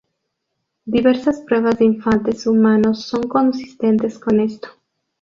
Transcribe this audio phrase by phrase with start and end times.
[0.85, 4.69] Diversas pruebas de infantes humanos son consistentes con esto.